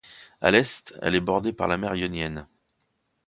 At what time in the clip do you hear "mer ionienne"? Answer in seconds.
1.77-2.47